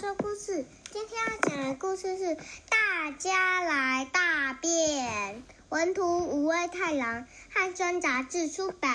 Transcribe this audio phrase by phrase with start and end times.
[0.00, 2.24] 说故事今天要讲的故事是
[2.70, 5.34] 《大家来大便》，
[5.68, 8.90] 文图五味太郎，汉声杂志出版。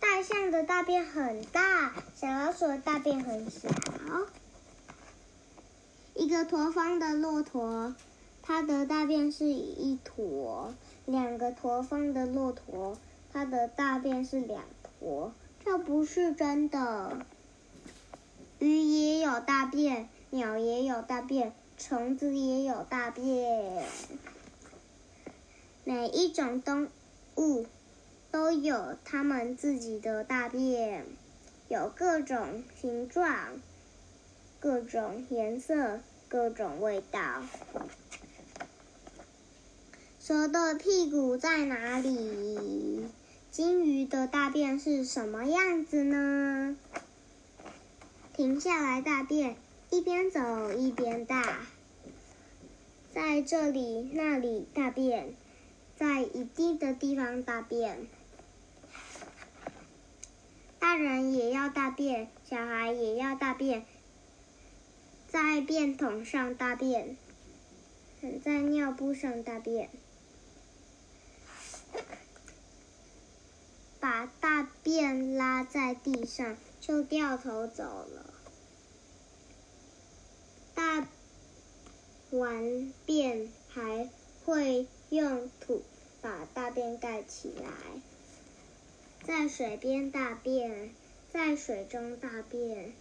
[0.00, 3.68] 大象的大便很大，小老鼠的大便很小。
[6.14, 7.94] 一个驼峰的骆驼，
[8.42, 10.74] 它的大便是一坨；
[11.06, 12.98] 两个驼峰的骆驼，
[13.32, 15.32] 它的大便是两坨。
[15.64, 17.26] 这不是真的。
[18.58, 23.84] 鱼也有大便，鸟也有大便，虫子也有大便。
[25.84, 26.88] 每一种动
[27.36, 27.66] 物
[28.30, 31.06] 都有它们自己的大便，
[31.68, 33.60] 有各种形状、
[34.58, 37.42] 各种颜色、各种味道。
[40.18, 42.87] 蛇的屁股在哪里？
[43.58, 46.76] 金鱼的大便是什么样子呢？
[48.32, 49.56] 停下来大便，
[49.90, 51.58] 一边走一边大。
[53.12, 55.34] 在这里那里大便，
[55.96, 58.06] 在一定的地方大便。
[60.78, 63.84] 大人也要大便，小孩也要大便。
[65.26, 67.16] 在便桶上大便，
[68.40, 69.90] 在尿布上大便。
[74.10, 78.32] 把大便拉在地上，就掉头走了。
[80.74, 81.06] 大
[82.30, 84.08] 完便还
[84.46, 85.82] 会用土
[86.22, 87.68] 把大便盖起来。
[89.26, 90.88] 在水边大便，
[91.30, 92.94] 在水中大便，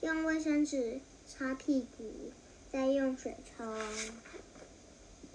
[0.00, 2.10] 用卫生纸擦屁股，
[2.72, 3.76] 再用水冲。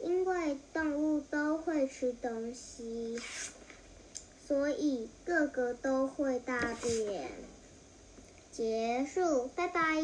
[0.02, 3.20] 因为动物都会吃东西。
[4.50, 7.30] 所以个个都会大便。
[8.52, 10.04] 结束，拜拜。